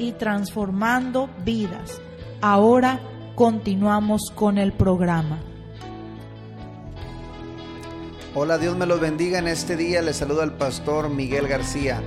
[0.00, 2.00] y transformando vidas.
[2.40, 3.00] Ahora
[3.34, 5.38] continuamos con el programa.
[8.34, 10.00] Hola, Dios me los bendiga en este día.
[10.00, 12.00] Les saluda al pastor Miguel García.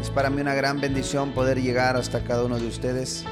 [0.00, 3.24] Es para mí una gran bendición poder llegar hasta cada uno de ustedes.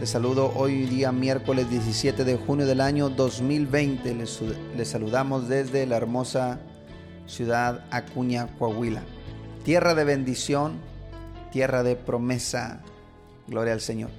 [0.00, 4.14] Les saludo hoy día miércoles 17 de junio del año 2020.
[4.14, 4.40] Les,
[4.76, 6.58] les saludamos desde la hermosa
[7.26, 9.02] ciudad Acuña, Coahuila.
[9.64, 10.80] Tierra de bendición,
[11.52, 12.80] tierra de promesa.
[13.48, 14.10] Gloria al Señor.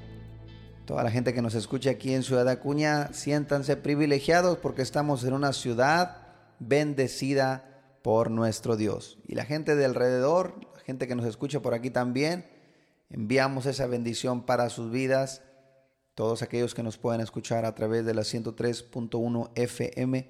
[0.85, 5.33] Toda la gente que nos escucha aquí en Ciudad Acuña, siéntanse privilegiados porque estamos en
[5.33, 6.27] una ciudad
[6.59, 9.17] bendecida por nuestro Dios.
[9.27, 12.49] Y la gente de alrededor, la gente que nos escucha por aquí también,
[13.09, 15.41] enviamos esa bendición para sus vidas.
[16.15, 20.29] Todos aquellos que nos pueden escuchar a través de la 103.1 FM.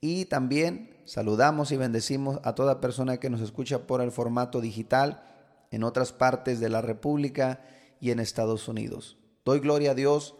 [0.00, 5.24] Y también saludamos y bendecimos a toda persona que nos escucha por el formato digital
[5.72, 7.60] en otras partes de la República
[8.00, 9.16] y en Estados Unidos.
[9.44, 10.34] Doy gloria a Dios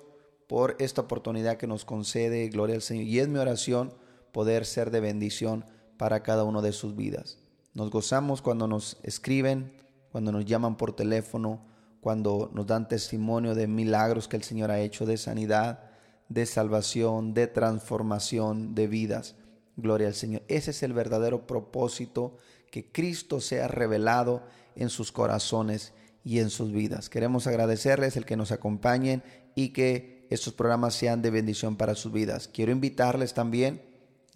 [0.47, 3.05] por esta oportunidad que nos concede, gloria al Señor.
[3.05, 3.95] Y es mi oración
[4.33, 5.65] poder ser de bendición
[5.97, 7.39] para cada uno de sus vidas.
[7.75, 9.73] Nos gozamos cuando nos escriben,
[10.11, 11.65] cuando nos llaman por teléfono,
[12.01, 15.91] cuando nos dan testimonio de milagros que el Señor ha hecho de sanidad,
[16.29, 19.35] de salvación, de transformación de vidas.
[19.77, 20.43] Gloria al Señor.
[20.49, 22.37] Ese es el verdadero propósito,
[22.71, 24.43] que Cristo sea revelado
[24.75, 25.93] en sus corazones
[26.27, 27.09] y en sus vidas.
[27.09, 29.23] Queremos agradecerles el que nos acompañen
[29.55, 32.51] y que estos programas sean de bendición para sus vidas.
[32.53, 33.81] Quiero invitarles también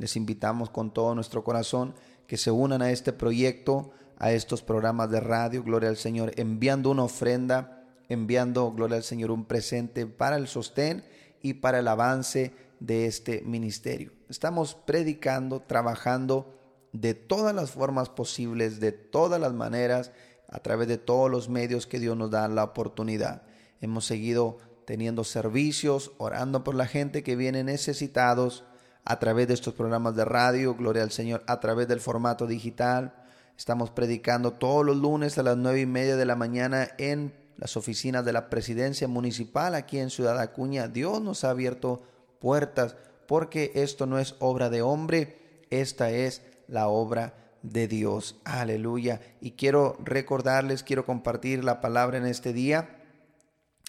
[0.00, 1.94] les invitamos con todo nuestro corazón
[2.26, 6.90] que se unan a este proyecto, a estos programas de radio, Gloria al Señor, enviando
[6.90, 11.04] una ofrenda, enviando, Gloria al Señor, un presente para el sostén
[11.42, 14.12] y para el avance de este ministerio.
[14.30, 16.58] Estamos predicando, trabajando
[16.94, 20.12] de todas las formas posibles, de todas las maneras,
[20.50, 23.42] a través de todos los medios que Dios nos da la oportunidad.
[23.80, 28.64] Hemos seguido teniendo servicios, orando por la gente que viene necesitados,
[29.04, 33.14] a través de estos programas de radio, gloria al Señor, a través del formato digital.
[33.56, 37.76] Estamos predicando todos los lunes a las nueve y media de la mañana en las
[37.76, 40.88] oficinas de la presidencia municipal aquí en Ciudad Acuña.
[40.88, 42.02] Dios nos ha abierto
[42.40, 42.96] puertas
[43.26, 48.40] porque esto no es obra de hombre, esta es la obra de Dios.
[48.44, 49.20] Aleluya.
[49.40, 52.96] Y quiero recordarles, quiero compartir la palabra en este día,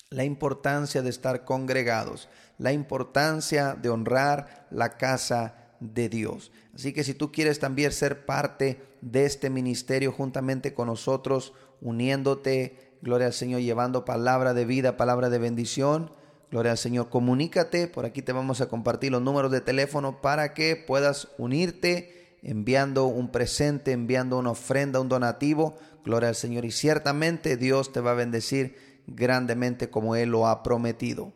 [0.09, 2.27] la importancia de estar congregados
[2.61, 6.51] la importancia de honrar la casa de Dios.
[6.75, 12.93] Así que si tú quieres también ser parte de este ministerio juntamente con nosotros, uniéndote,
[13.01, 16.11] gloria al Señor, llevando palabra de vida, palabra de bendición,
[16.51, 20.53] gloria al Señor, comunícate, por aquí te vamos a compartir los números de teléfono para
[20.53, 26.72] que puedas unirte enviando un presente, enviando una ofrenda, un donativo, gloria al Señor, y
[26.72, 28.76] ciertamente Dios te va a bendecir
[29.08, 31.34] grandemente como Él lo ha prometido.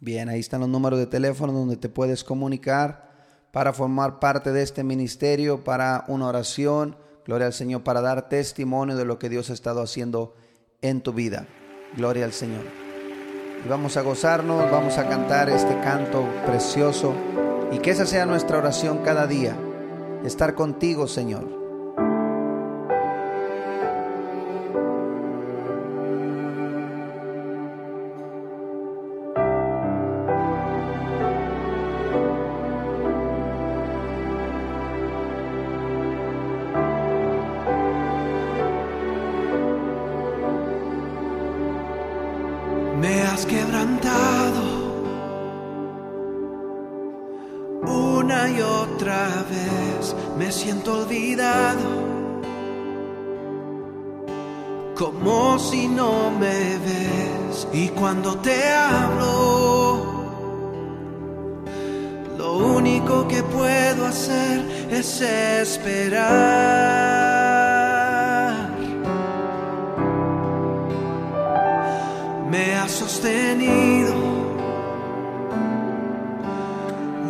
[0.00, 3.05] Bien, ahí están los números de teléfono donde te puedes comunicar
[3.56, 6.94] para formar parte de este ministerio, para una oración,
[7.24, 10.34] gloria al Señor, para dar testimonio de lo que Dios ha estado haciendo
[10.82, 11.46] en tu vida.
[11.96, 12.64] Gloria al Señor
[13.64, 17.14] y vamos a gozarnos, vamos a cantar este canto precioso
[17.72, 19.56] y que esa sea nuestra oración cada día,
[20.22, 21.55] estar contigo Señor.
[57.78, 60.02] Y cuando te hablo,
[62.38, 66.22] lo único que puedo hacer es esperar.
[72.50, 74.14] Me has sostenido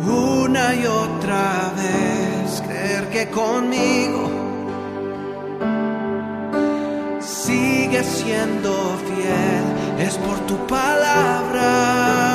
[0.05, 4.29] una y otra vez, creer que conmigo
[7.19, 8.71] sigue siendo
[9.07, 9.66] fiel
[9.99, 12.26] es por tu palabra.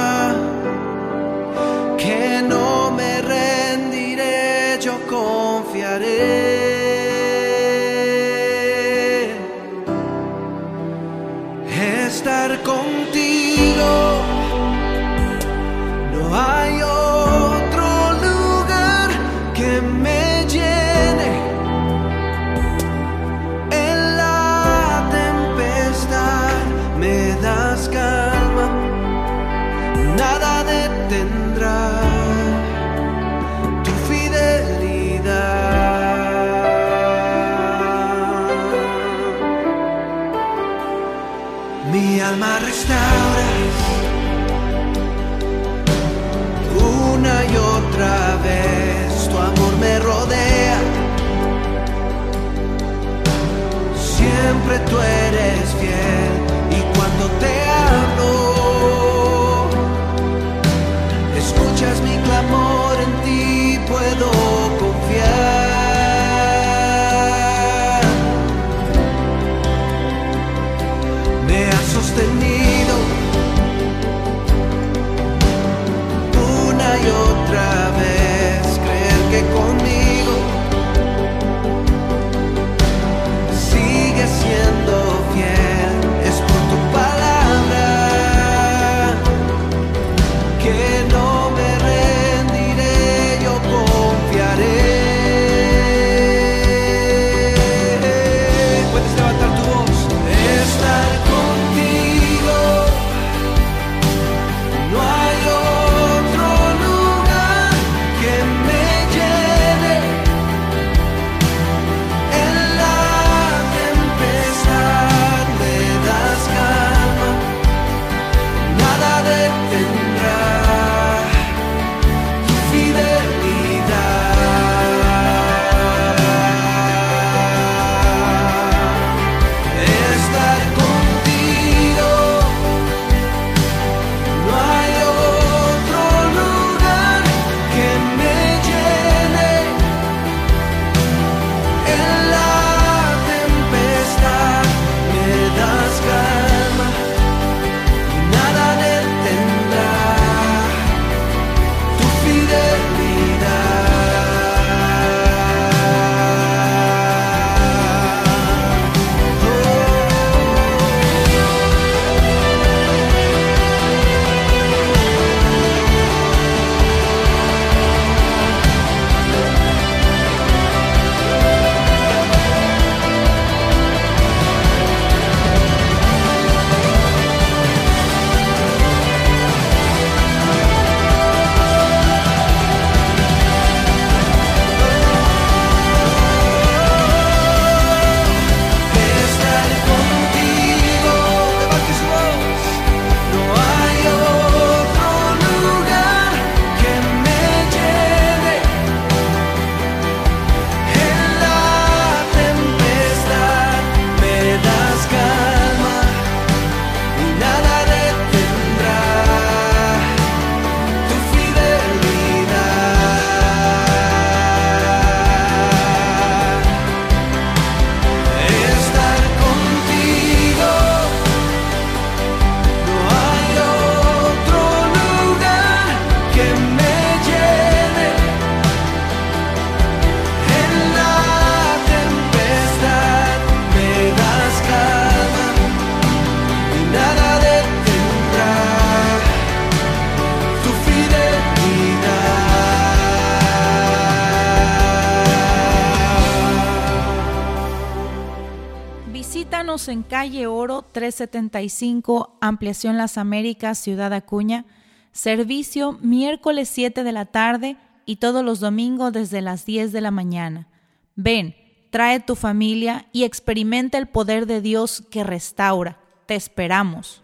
[249.13, 254.65] Visítanos en calle Oro 375, Ampliación Las Américas, Ciudad Acuña.
[255.13, 257.77] Servicio miércoles 7 de la tarde
[258.07, 260.67] y todos los domingos desde las 10 de la mañana.
[261.15, 261.55] Ven,
[261.91, 266.01] trae tu familia y experimenta el poder de Dios que restaura.
[266.25, 267.23] Te esperamos.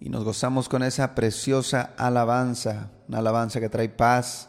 [0.00, 4.48] Y nos gozamos con esa preciosa alabanza, una alabanza que trae paz,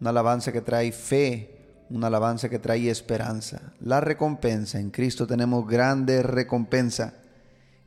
[0.00, 3.72] una alabanza que trae fe, una alabanza que trae esperanza.
[3.80, 7.14] La recompensa, en Cristo tenemos grande recompensa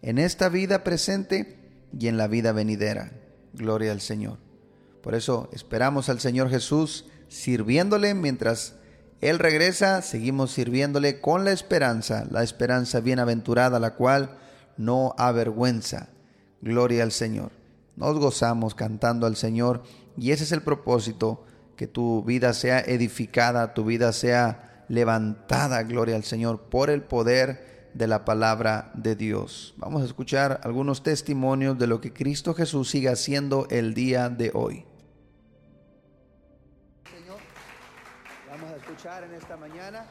[0.01, 1.57] en esta vida presente
[1.97, 3.11] y en la vida venidera.
[3.53, 4.37] Gloria al Señor.
[5.01, 8.75] Por eso esperamos al Señor Jesús sirviéndole mientras
[9.21, 14.37] Él regresa, seguimos sirviéndole con la esperanza, la esperanza bienaventurada, la cual
[14.77, 16.09] no avergüenza.
[16.61, 17.51] Gloria al Señor.
[17.95, 19.83] Nos gozamos cantando al Señor
[20.17, 26.15] y ese es el propósito, que tu vida sea edificada, tu vida sea levantada, gloria
[26.15, 29.73] al Señor, por el poder de la palabra de Dios.
[29.77, 34.51] Vamos a escuchar algunos testimonios de lo que Cristo Jesús sigue haciendo el día de
[34.53, 34.85] hoy.
[37.09, 37.37] Señor,
[38.49, 40.05] vamos a escuchar en esta mañana,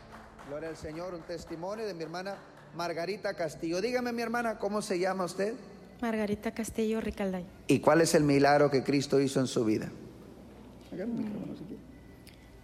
[0.49, 2.37] gloria al Señor, un testimonio de mi hermana
[2.75, 3.81] Margarita Castillo.
[3.81, 5.55] Dígame mi hermana, ¿cómo se llama usted?
[6.01, 7.47] Margarita Castillo Ricalday.
[7.67, 9.91] ¿Y cuál es el milagro que Cristo hizo en su vida?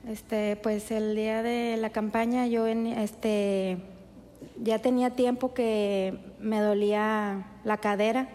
[0.08, 3.78] Este, pues el día de la campaña yo en este
[4.62, 8.28] ya tenía tiempo que me dolía la cadera,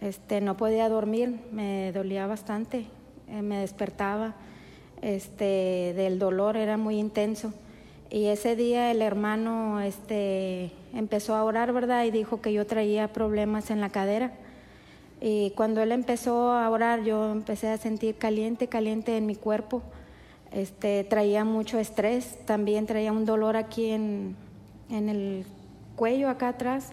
[0.00, 2.86] este, no podía dormir, me dolía bastante,
[3.28, 4.34] eh, me despertaba
[5.02, 7.52] este, del dolor, era muy intenso.
[8.10, 12.04] Y ese día el hermano este, empezó a orar, ¿verdad?
[12.04, 14.32] Y dijo que yo traía problemas en la cadera.
[15.28, 19.82] Y cuando él empezó a orar, yo empecé a sentir caliente, caliente en mi cuerpo.
[20.52, 24.36] Este, traía mucho estrés, también traía un dolor aquí en,
[24.88, 25.44] en el
[25.96, 26.92] cuello acá atrás.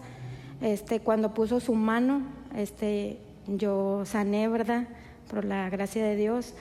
[0.60, 2.22] Este, cuando puso su mano,
[2.56, 4.88] este, yo sané, ¿verdad?
[5.30, 6.54] Por la gracia de Dios.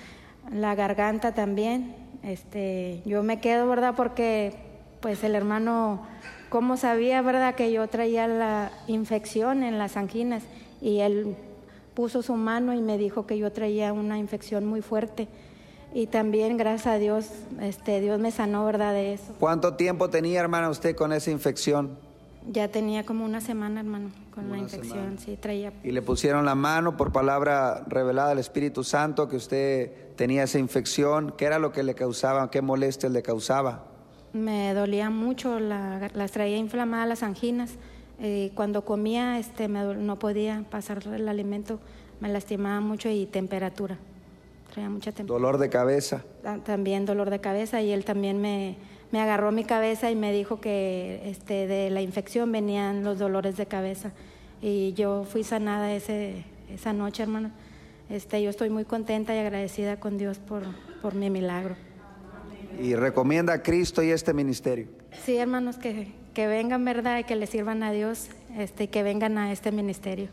[0.52, 1.96] La garganta también.
[2.22, 3.96] Este, yo me quedo, ¿verdad?
[3.98, 4.54] Porque
[5.00, 6.06] pues el hermano,
[6.50, 7.56] ¿cómo sabía, verdad?
[7.56, 10.44] Que yo traía la infección en las anginas
[10.80, 11.36] y él
[11.94, 15.28] puso su mano y me dijo que yo traía una infección muy fuerte
[15.94, 17.28] y también gracias a Dios,
[17.62, 18.94] este, Dios me sanó, ¿verdad?
[18.94, 19.34] De eso.
[19.40, 21.98] ¿Cuánto tiempo tenía, hermana, usted con esa infección?
[22.50, 25.72] Ya tenía como una semana, hermano, con la infección, sí, traía.
[25.84, 30.60] ¿Y le pusieron la mano por palabra revelada del Espíritu Santo que usted tenía esa
[30.60, 31.34] infección?
[31.38, 32.50] ¿Qué era lo que le causaba?
[32.52, 33.86] ¿Qué molestias le causaba?
[34.34, 37.76] Me dolía mucho, las traía inflamadas las anginas.
[38.20, 41.80] Eh, cuando comía, este, no podía pasar el alimento,
[42.20, 43.98] me lastimaba mucho y temperatura
[44.82, 46.24] mucha ¿Dolor de cabeza?
[46.66, 48.78] También dolor de cabeza y él también me,
[49.12, 53.58] me agarró mi cabeza y me dijo que este, de la infección venían los dolores
[53.58, 54.12] de cabeza.
[54.62, 57.52] Y yo fui sanada ese, esa noche, hermano.
[58.10, 60.64] Este, yo estoy muy contenta y agradecida con Dios por,
[61.02, 61.76] por mi milagro.
[62.80, 64.88] ¿Y recomienda a Cristo y este ministerio?
[65.24, 67.20] Sí, hermanos, que, que vengan, ¿verdad?
[67.20, 70.30] Y que le sirvan a Dios, este, que vengan a este ministerio.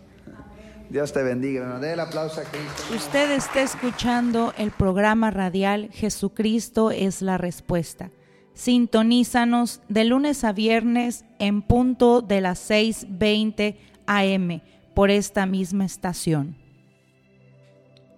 [0.90, 1.78] Dios te bendiga.
[1.78, 2.82] Dé el aplauso a Cristo.
[2.94, 8.10] Usted está escuchando el programa radial Jesucristo es la respuesta.
[8.54, 13.76] Sintonízanos de lunes a viernes en punto de las 6:20
[14.06, 14.62] AM
[14.94, 16.56] por esta misma estación.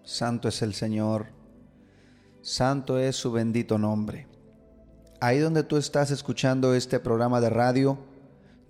[0.03, 1.27] Santo es el Señor.
[2.41, 4.32] Santo es su bendito nombre.
[5.23, 7.97] Ahí donde tú estás escuchando este programa de radio,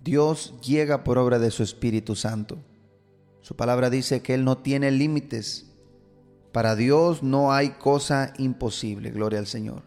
[0.03, 2.59] Dios llega por obra de su Espíritu Santo.
[3.41, 5.65] Su palabra dice que Él no tiene límites.
[6.51, 9.09] Para Dios no hay cosa imposible.
[9.09, 9.81] Gloria al Señor.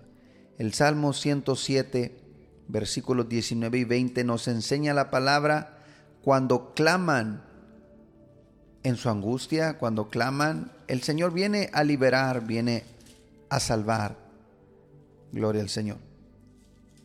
[0.58, 2.18] El Salmo 107,
[2.66, 5.84] versículos 19 y 20 nos enseña la palabra
[6.20, 7.44] cuando claman
[8.82, 12.82] en su angustia, cuando claman, el Señor viene a liberar, viene
[13.50, 14.16] a salvar.
[15.30, 16.15] Gloria al Señor.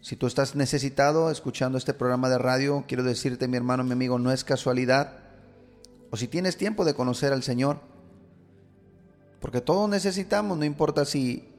[0.02, 4.18] Si tú estás necesitado escuchando este programa de radio, quiero decirte, mi hermano, mi amigo,
[4.18, 5.20] no es casualidad
[6.10, 7.80] o si tienes tiempo de conocer al Señor.
[9.40, 11.50] Porque todos necesitamos, no importa si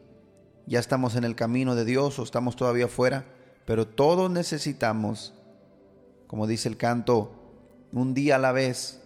[0.66, 3.25] ya estamos en el camino de Dios o estamos todavía fuera,
[3.64, 5.34] pero todos necesitamos,
[6.26, 7.32] como dice el canto,
[7.92, 9.00] un día a la vez.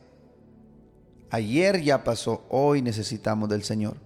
[1.31, 3.97] Ayer ya pasó, hoy necesitamos del Señor.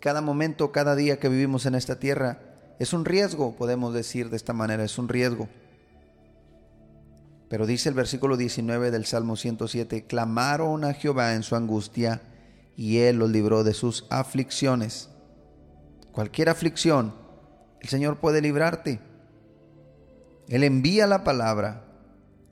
[0.00, 2.49] Cada momento, cada día que vivimos en esta tierra
[2.80, 5.50] es un riesgo, podemos decir de esta manera, es un riesgo.
[7.50, 12.22] Pero dice el versículo 19 del Salmo 107, clamaron a Jehová en su angustia
[12.76, 15.10] y él los libró de sus aflicciones.
[16.10, 17.14] Cualquier aflicción,
[17.82, 18.98] el Señor puede librarte.
[20.48, 21.84] Él envía la palabra,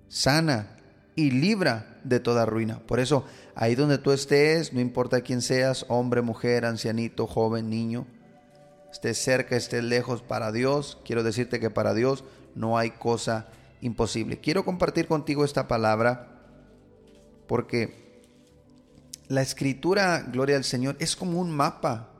[0.09, 0.77] sana
[1.17, 2.81] y libra de toda ruina.
[2.81, 8.07] Por eso, ahí donde tú estés, no importa quién seas, hombre, mujer, ancianito, joven, niño,
[8.91, 13.47] estés cerca, estés lejos, para Dios, quiero decirte que para Dios no hay cosa
[13.81, 14.39] imposible.
[14.39, 16.29] Quiero compartir contigo esta palabra
[17.47, 18.23] porque
[19.29, 22.11] la escritura, gloria al Señor, es como un mapa,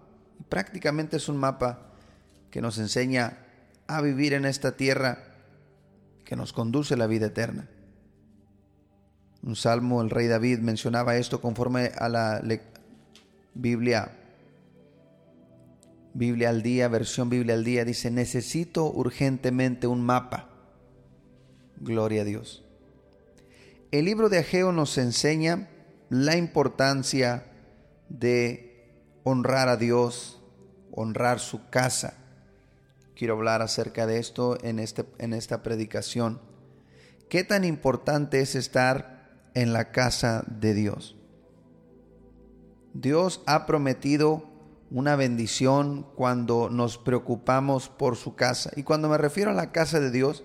[0.49, 1.93] prácticamente es un mapa
[2.51, 3.39] que nos enseña
[3.87, 5.25] a vivir en esta tierra
[6.25, 7.69] que nos conduce a la vida eterna.
[9.43, 12.43] Un salmo, el rey David mencionaba esto conforme a la
[13.55, 14.18] Biblia.
[16.19, 20.51] Biblia al día, versión Biblia al día, dice, necesito urgentemente un mapa.
[21.77, 22.65] Gloria a Dios.
[23.91, 25.69] El libro de Ageo nos enseña
[26.11, 27.47] la importancia
[28.09, 28.91] de
[29.23, 30.43] honrar a Dios,
[30.91, 32.15] honrar su casa.
[33.15, 36.41] Quiero hablar acerca de esto en, este, en esta predicación.
[37.29, 39.19] ¿Qué tan importante es estar
[39.59, 41.17] en la casa de Dios.
[42.95, 44.48] Dios ha prometido
[44.91, 48.71] una bendición cuando nos preocupamos por su casa.
[48.77, 50.45] Y cuando me refiero a la casa de Dios,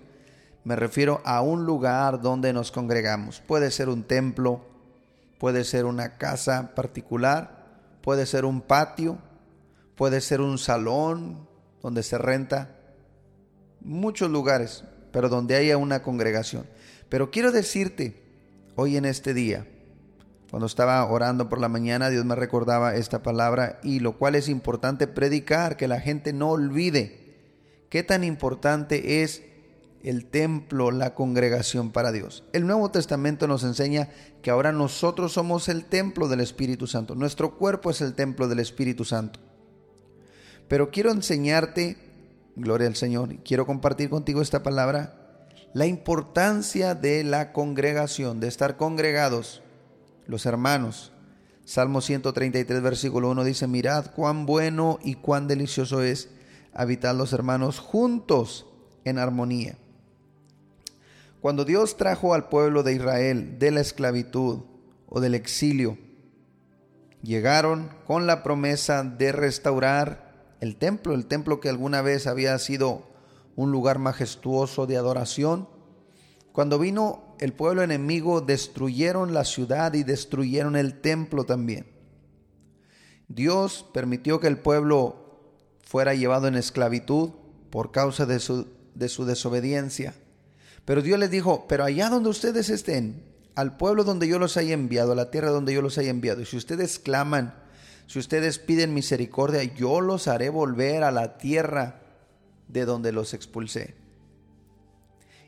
[0.63, 3.41] me refiero a un lugar donde nos congregamos.
[3.41, 4.65] Puede ser un templo,
[5.39, 7.65] puede ser una casa particular,
[8.01, 9.17] puede ser un patio,
[9.95, 11.47] puede ser un salón
[11.81, 12.75] donde se renta.
[13.81, 16.65] Muchos lugares, pero donde haya una congregación.
[17.09, 18.23] Pero quiero decirte
[18.75, 19.67] hoy en este día,
[20.53, 24.49] cuando estaba orando por la mañana, Dios me recordaba esta palabra y lo cual es
[24.49, 27.39] importante predicar, que la gente no olvide
[27.89, 29.41] qué tan importante es
[30.03, 32.43] el templo, la congregación para Dios.
[32.53, 34.09] El Nuevo Testamento nos enseña
[34.43, 37.15] que ahora nosotros somos el templo del Espíritu Santo.
[37.15, 39.39] Nuestro cuerpo es el templo del Espíritu Santo.
[40.67, 41.97] Pero quiero enseñarte,
[42.55, 48.77] gloria al Señor, quiero compartir contigo esta palabra la importancia de la congregación, de estar
[48.77, 49.63] congregados,
[50.27, 51.11] los hermanos.
[51.65, 56.29] Salmo 133, versículo 1 dice, mirad cuán bueno y cuán delicioso es
[56.73, 58.65] habitar los hermanos juntos
[59.05, 59.77] en armonía.
[61.39, 64.61] Cuando Dios trajo al pueblo de Israel de la esclavitud
[65.07, 65.97] o del exilio,
[67.21, 73.03] llegaron con la promesa de restaurar el templo, el templo que alguna vez había sido
[73.55, 75.67] un lugar majestuoso de adoración.
[76.53, 81.87] Cuando vino el pueblo enemigo, destruyeron la ciudad y destruyeron el templo también.
[83.27, 85.41] Dios permitió que el pueblo
[85.83, 87.31] fuera llevado en esclavitud
[87.71, 90.13] por causa de su, de su desobediencia.
[90.85, 93.23] Pero Dios les dijo, pero allá donde ustedes estén,
[93.55, 96.41] al pueblo donde yo los haya enviado, a la tierra donde yo los haya enviado,
[96.41, 97.55] y si ustedes claman,
[98.05, 102.01] si ustedes piden misericordia, yo los haré volver a la tierra
[102.67, 104.02] de donde los expulsé.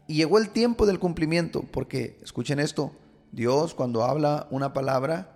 [0.07, 2.91] Y llegó el tiempo del cumplimiento, porque escuchen esto,
[3.31, 5.35] Dios cuando habla una palabra,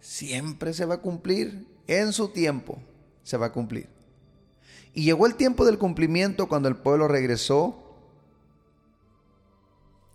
[0.00, 2.78] siempre se va a cumplir, en su tiempo
[3.22, 3.88] se va a cumplir.
[4.94, 7.86] Y llegó el tiempo del cumplimiento cuando el pueblo regresó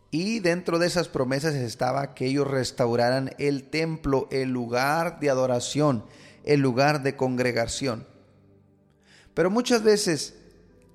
[0.10, 6.04] y dentro de esas promesas estaba que ellos restauraran el templo, el lugar de adoración,
[6.44, 8.06] el lugar de congregación.
[9.34, 10.36] Pero muchas veces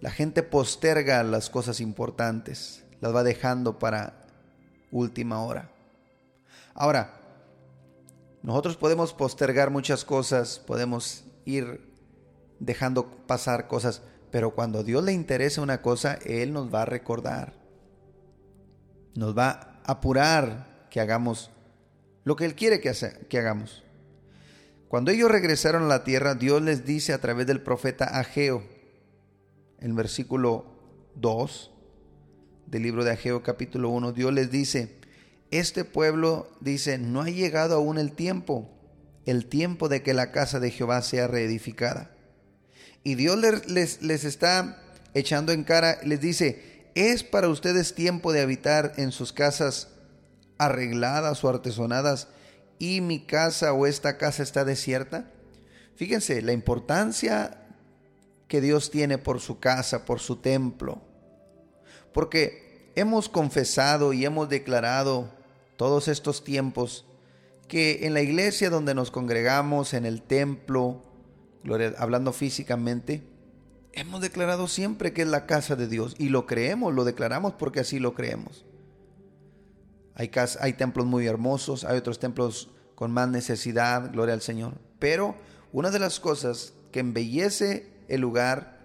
[0.00, 2.82] la gente posterga las cosas importantes,
[3.14, 4.14] va dejando para
[4.90, 5.70] última hora.
[6.74, 7.20] Ahora,
[8.42, 11.92] nosotros podemos postergar muchas cosas, podemos ir
[12.58, 16.86] dejando pasar cosas, pero cuando a Dios le interesa una cosa, Él nos va a
[16.86, 17.54] recordar,
[19.14, 21.50] nos va a apurar que hagamos
[22.24, 22.92] lo que Él quiere que,
[23.28, 23.82] que hagamos.
[24.88, 28.62] Cuando ellos regresaron a la tierra, Dios les dice a través del profeta Ageo,
[29.80, 30.66] en versículo
[31.16, 31.72] 2
[32.66, 34.96] del libro de Ageo capítulo 1, Dios les dice,
[35.50, 38.70] este pueblo dice, no ha llegado aún el tiempo,
[39.24, 42.10] el tiempo de que la casa de Jehová sea reedificada.
[43.04, 44.82] Y Dios les, les, está
[45.14, 49.88] echando en cara, les dice, es para ustedes tiempo de habitar en sus casas
[50.58, 52.28] arregladas o artesonadas
[52.78, 55.30] y mi casa o esta casa está desierta.
[55.94, 57.62] Fíjense la importancia
[58.48, 61.00] que Dios tiene por su casa, por su templo.
[62.16, 65.28] Porque hemos confesado y hemos declarado
[65.76, 67.04] todos estos tiempos
[67.68, 71.02] que en la iglesia donde nos congregamos, en el templo,
[71.98, 73.22] hablando físicamente,
[73.92, 77.80] hemos declarado siempre que es la casa de Dios y lo creemos, lo declaramos porque
[77.80, 78.64] así lo creemos.
[80.14, 84.72] Hay, hay templos muy hermosos, hay otros templos con más necesidad, gloria al Señor.
[84.98, 85.34] Pero
[85.70, 88.75] una de las cosas que embellece el lugar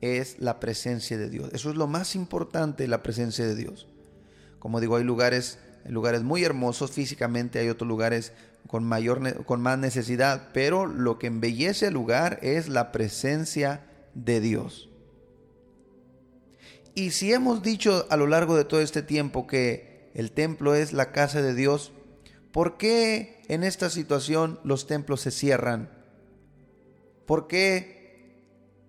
[0.00, 1.50] es la presencia de Dios.
[1.52, 3.88] Eso es lo más importante, la presencia de Dios.
[4.58, 5.58] Como digo, hay lugares
[5.92, 8.32] lugares muy hermosos físicamente, hay otros lugares
[8.66, 14.40] con, mayor, con más necesidad, pero lo que embellece el lugar es la presencia de
[14.40, 14.90] Dios.
[16.94, 20.92] Y si hemos dicho a lo largo de todo este tiempo que el templo es
[20.92, 21.92] la casa de Dios,
[22.52, 25.90] ¿por qué en esta situación los templos se cierran?
[27.26, 28.38] ¿Por qué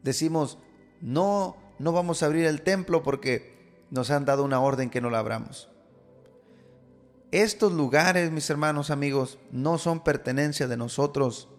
[0.04, 0.60] decimos,
[1.02, 3.56] no, no vamos a abrir el templo porque
[3.92, 5.70] nos han dado una orden que no la abramos?
[7.32, 11.50] Estos lugares, mis hermanos amigos, no son pertenencia de nosotros.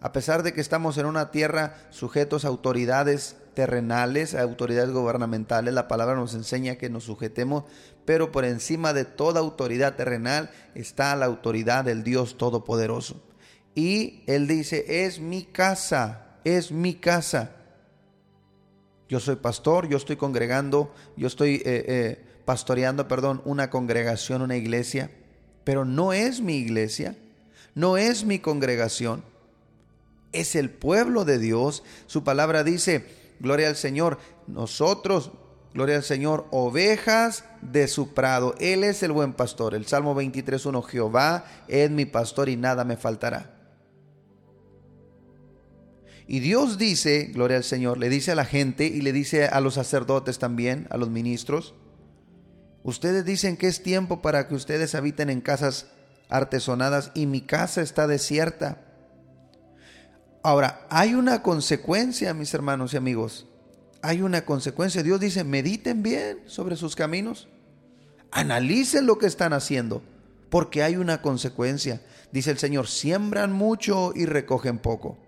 [0.00, 5.72] A pesar de que estamos en una tierra sujetos a autoridades terrenales, a autoridades gubernamentales,
[5.72, 7.64] la palabra nos enseña que nos sujetemos,
[8.04, 13.22] pero por encima de toda autoridad terrenal está la autoridad del Dios Todopoderoso.
[13.76, 17.52] Y Él dice, es mi casa, es mi casa.
[19.12, 24.56] Yo soy pastor, yo estoy congregando, yo estoy eh, eh, pastoreando, perdón, una congregación, una
[24.56, 25.10] iglesia,
[25.64, 27.14] pero no es mi iglesia,
[27.74, 29.22] no es mi congregación,
[30.32, 31.82] es el pueblo de Dios.
[32.06, 33.04] Su palabra dice,
[33.38, 35.32] gloria al Señor, nosotros,
[35.74, 38.54] gloria al Señor, ovejas de su prado.
[38.60, 39.74] Él es el buen pastor.
[39.74, 43.61] El Salmo 23.1, Jehová es mi pastor y nada me faltará.
[46.26, 49.60] Y Dios dice, gloria al Señor, le dice a la gente y le dice a
[49.60, 51.74] los sacerdotes también, a los ministros,
[52.84, 55.86] ustedes dicen que es tiempo para que ustedes habiten en casas
[56.28, 58.82] artesonadas y mi casa está desierta.
[60.42, 63.46] Ahora, hay una consecuencia, mis hermanos y amigos.
[64.00, 65.02] Hay una consecuencia.
[65.02, 67.48] Dios dice, mediten bien sobre sus caminos.
[68.30, 70.02] Analicen lo que están haciendo,
[70.50, 72.00] porque hay una consecuencia.
[72.32, 75.18] Dice el Señor, siembran mucho y recogen poco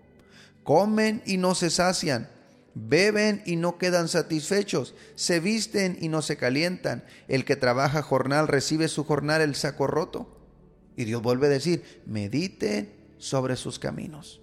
[0.65, 2.27] comen y no se sacian,
[2.73, 7.05] beben y no quedan satisfechos, se visten y no se calientan.
[7.29, 10.27] El que trabaja jornal recibe su jornal el saco roto.
[10.97, 14.41] Y Dios vuelve a decir, mediten sobre sus caminos.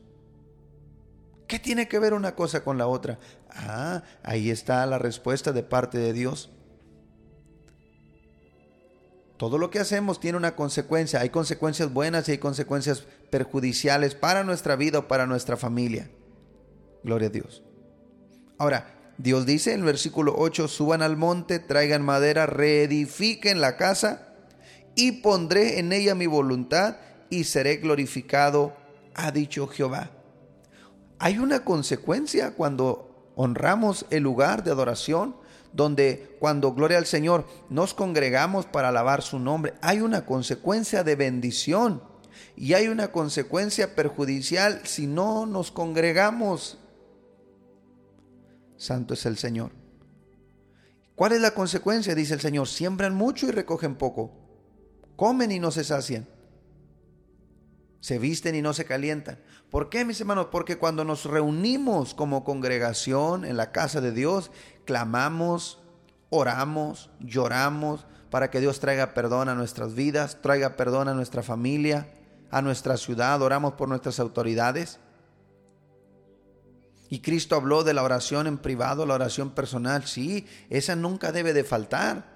[1.46, 3.18] ¿Qué tiene que ver una cosa con la otra?
[3.50, 6.50] Ah, ahí está la respuesta de parte de Dios.
[9.42, 11.18] Todo lo que hacemos tiene una consecuencia.
[11.18, 16.08] Hay consecuencias buenas y hay consecuencias perjudiciales para nuestra vida o para nuestra familia.
[17.02, 17.64] Gloria a Dios.
[18.56, 24.28] Ahora, Dios dice en el versículo 8, suban al monte, traigan madera, reedifiquen la casa
[24.94, 28.76] y pondré en ella mi voluntad y seré glorificado,
[29.12, 30.12] ha dicho Jehová.
[31.18, 35.34] Hay una consecuencia cuando honramos el lugar de adoración,
[35.72, 41.16] donde cuando gloria al Señor nos congregamos para alabar su nombre, hay una consecuencia de
[41.16, 42.02] bendición
[42.56, 46.78] y hay una consecuencia perjudicial si no nos congregamos.
[48.76, 49.70] Santo es el Señor.
[51.14, 52.14] ¿Cuál es la consecuencia?
[52.14, 54.32] Dice el Señor, siembran mucho y recogen poco,
[55.16, 56.26] comen y no se sacian,
[58.00, 59.38] se visten y no se calientan.
[59.72, 60.48] ¿Por qué, mis hermanos?
[60.50, 64.50] Porque cuando nos reunimos como congregación en la casa de Dios,
[64.84, 65.80] clamamos,
[66.28, 72.06] oramos, lloramos para que Dios traiga perdón a nuestras vidas, traiga perdón a nuestra familia,
[72.50, 75.00] a nuestra ciudad, oramos por nuestras autoridades.
[77.08, 80.04] Y Cristo habló de la oración en privado, la oración personal.
[80.06, 82.30] Sí, esa nunca debe de faltar.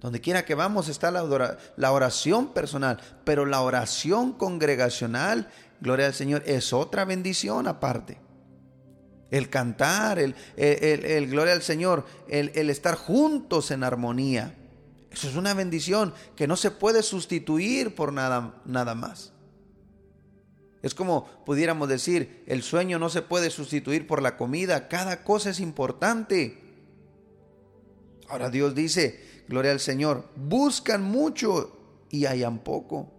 [0.00, 5.48] Donde quiera que vamos está la oración personal, pero la oración congregacional,
[5.80, 8.18] gloria al Señor, es otra bendición aparte
[9.36, 14.54] el cantar, el, el, gloria al Señor, el, estar juntos en armonía.
[15.10, 19.32] Eso es una bendición que no se puede sustituir por nada, nada más.
[20.82, 25.50] Es como pudiéramos decir, el sueño no se puede sustituir por la comida, cada cosa
[25.50, 26.60] es importante.
[28.28, 31.76] Ahora Dios dice, gloria al Señor, buscan mucho
[32.08, 33.13] y hayan poco.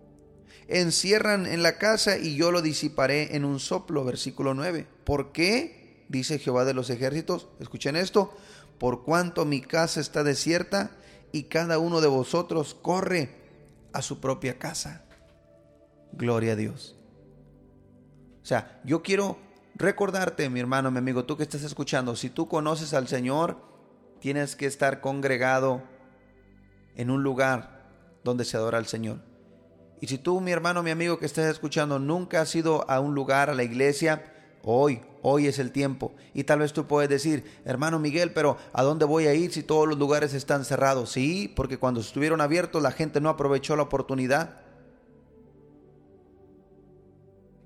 [0.67, 4.87] Encierran en la casa y yo lo disiparé en un soplo, versículo 9.
[5.03, 5.85] ¿Por qué?
[6.09, 8.35] dice Jehová de los ejércitos, escuchen esto,
[8.77, 10.91] por cuanto mi casa está desierta
[11.31, 13.29] y cada uno de vosotros corre
[13.93, 15.03] a su propia casa.
[16.11, 16.95] Gloria a Dios.
[18.43, 19.37] O sea, yo quiero
[19.75, 23.57] recordarte, mi hermano, mi amigo, tú que estás escuchando, si tú conoces al Señor,
[24.19, 25.83] tienes que estar congregado
[26.95, 27.89] en un lugar
[28.23, 29.19] donde se adora al Señor.
[30.01, 33.15] Y si tú, mi hermano, mi amigo que estás escuchando, nunca has ido a un
[33.15, 34.23] lugar, a la iglesia,
[34.63, 36.13] hoy Hoy es el tiempo.
[36.35, 39.63] Y tal vez tú puedes decir, hermano Miguel, pero ¿a dónde voy a ir si
[39.63, 41.13] todos los lugares están cerrados?
[41.13, 44.61] Sí, porque cuando estuvieron abiertos la gente no aprovechó la oportunidad.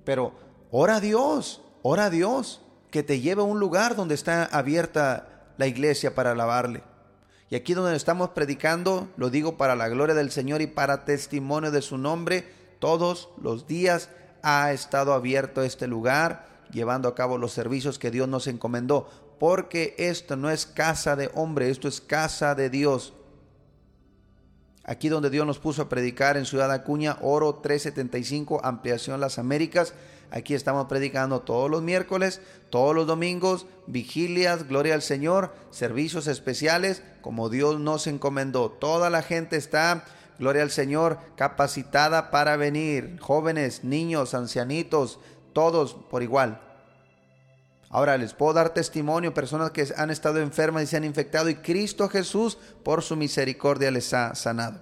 [0.05, 0.31] Pero
[0.71, 2.61] ora a Dios, ora a Dios,
[2.91, 6.81] que te lleve a un lugar donde está abierta la iglesia para alabarle.
[7.49, 11.71] Y aquí donde estamos predicando, lo digo para la gloria del Señor y para testimonio
[11.71, 12.45] de su nombre,
[12.77, 14.09] todos los días
[14.43, 19.09] ha estado abierto este lugar, llevando a cabo los servicios que Dios nos encomendó,
[19.39, 23.13] porque esto no es casa de hombre, esto es casa de Dios.
[24.89, 29.93] Aquí donde Dios nos puso a predicar en Ciudad Acuña, Oro 375, Ampliación Las Américas,
[30.31, 37.01] Aquí estamos predicando todos los miércoles, todos los domingos, vigilias, gloria al Señor, servicios especiales,
[37.21, 38.69] como Dios nos encomendó.
[38.69, 40.05] Toda la gente está,
[40.37, 43.17] gloria al Señor, capacitada para venir.
[43.19, 45.19] Jóvenes, niños, ancianitos,
[45.53, 46.68] todos por igual.
[47.89, 51.55] Ahora les puedo dar testimonio, personas que han estado enfermas y se han infectado y
[51.55, 54.79] Cristo Jesús por su misericordia les ha sanado.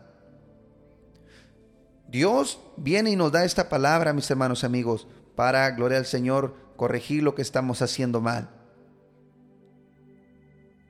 [2.10, 7.24] Dios viene y nos da esta palabra, mis hermanos amigos, para, gloria al Señor, corregir
[7.24, 8.50] lo que estamos haciendo mal.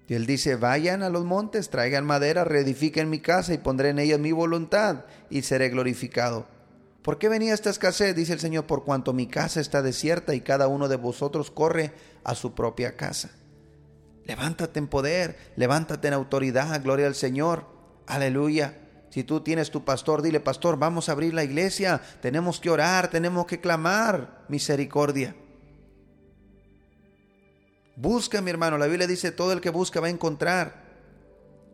[0.08, 4.00] Y él dice, vayan a los montes, traigan madera, reedifiquen mi casa y pondré en
[4.00, 6.48] ella mi voluntad y seré glorificado.
[7.08, 8.14] ¿Por qué venía esta escasez?
[8.18, 11.94] Dice el Señor, por cuanto mi casa está desierta y cada uno de vosotros corre
[12.26, 13.30] a su propia casa.
[14.26, 17.64] Levántate en poder, levántate en autoridad, gloria al Señor.
[18.08, 18.78] Aleluya.
[19.10, 23.10] Si tú tienes tu pastor, dile, pastor, vamos a abrir la iglesia, tenemos que orar,
[23.10, 25.34] tenemos que clamar misericordia.
[27.96, 30.87] Busca, mi hermano, la Biblia dice, todo el que busca va a encontrar.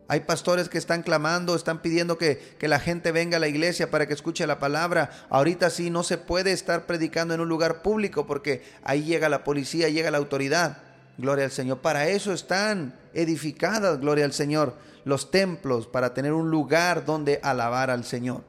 [0.06, 3.90] Hay pastores que están clamando, están pidiendo que, que, la gente venga a la iglesia
[3.90, 5.10] para que escuche la palabra.
[5.30, 9.44] Ahorita sí no se puede estar predicando en un lugar público porque ahí llega la
[9.44, 10.78] policía, llega la autoridad.
[11.16, 11.78] Gloria al Señor.
[11.78, 17.90] Para eso están edificadas, gloria al Señor los templos para tener un lugar donde alabar
[17.90, 18.44] al Señor.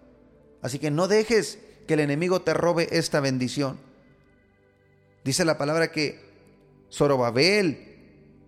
[0.62, 3.78] Así que no dejes que el enemigo te robe esta bendición.
[5.24, 6.24] Dice la palabra que
[6.91, 7.85] Zorobabel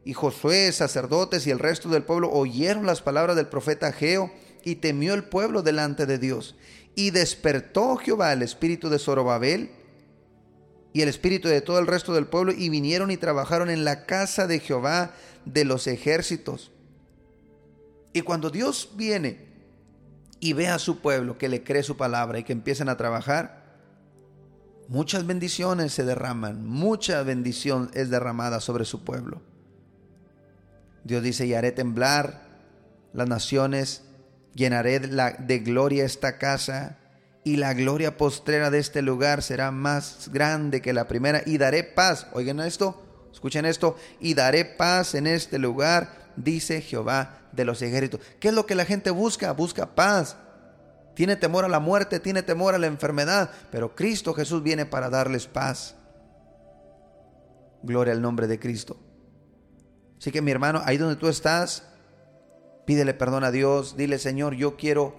[0.08, 4.32] y Josué, sacerdotes y el resto del pueblo oyeron las palabras del profeta Geo
[4.64, 6.56] y temió el pueblo delante de Dios.
[6.96, 9.70] Y despertó Jehová el espíritu de Zorobabel
[10.94, 14.06] y el espíritu de todo el resto del pueblo y vinieron y trabajaron en la
[14.06, 15.12] casa de Jehová
[15.44, 16.72] de los ejércitos.
[18.14, 19.46] Y cuando Dios viene
[20.40, 23.76] y ve a su pueblo que le cree su palabra y que empiezan a trabajar,
[24.88, 29.42] muchas bendiciones se derraman, mucha bendición es derramada sobre su pueblo.
[31.08, 32.42] Dios dice, y haré temblar
[33.14, 34.04] las naciones,
[34.54, 36.98] llenaré de gloria esta casa,
[37.46, 41.84] y la gloria postrera de este lugar será más grande que la primera, y daré
[41.84, 42.28] paz.
[42.34, 48.20] Oigan esto, escuchen esto, y daré paz en este lugar dice Jehová de los ejércitos.
[48.42, 49.54] ¿Qué es lo que la gente busca?
[49.54, 50.36] Busca paz.
[51.16, 55.10] Tiene temor a la muerte, tiene temor a la enfermedad, pero Cristo Jesús viene para
[55.10, 55.96] darles paz.
[57.82, 59.07] Gloria al nombre de Cristo.
[60.20, 61.84] Así que mi hermano, ahí donde tú estás,
[62.86, 65.16] pídele perdón a Dios, dile Señor, yo quiero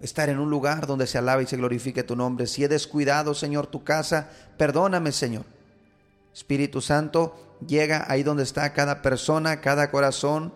[0.00, 2.46] estar en un lugar donde se alabe y se glorifique tu nombre.
[2.46, 5.44] Si he descuidado, Señor, tu casa, perdóname, Señor.
[6.34, 10.52] Espíritu Santo, llega ahí donde está cada persona, cada corazón,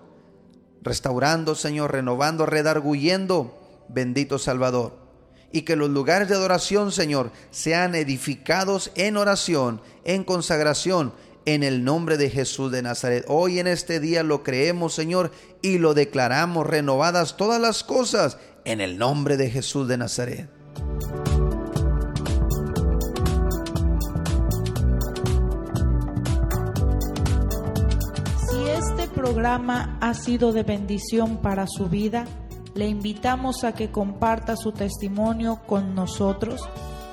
[0.82, 4.98] restaurando, Señor, renovando, redarguyendo, bendito Salvador.
[5.52, 11.12] Y que los lugares de adoración, Señor, sean edificados en oración, en consagración,
[11.44, 13.24] en el nombre de Jesús de Nazaret.
[13.28, 15.30] Hoy en este día lo creemos, Señor,
[15.62, 20.48] y lo declaramos renovadas todas las cosas en el nombre de Jesús de Nazaret.
[29.20, 32.24] programa ha sido de bendición para su vida,
[32.74, 36.68] le invitamos a que comparta su testimonio con nosotros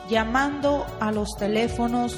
[0.09, 2.17] llamando a los teléfonos